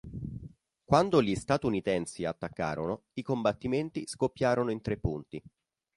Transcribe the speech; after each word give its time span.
Quando 0.83 1.21
gli 1.21 1.35
statunitensi 1.35 2.25
attaccarono, 2.25 3.03
i 3.13 3.21
combattimenti 3.21 4.07
scoppiarono 4.07 4.71
in 4.71 4.81
tre 4.81 4.97
punti. 4.97 5.39